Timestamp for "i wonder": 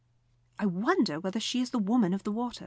0.57-1.19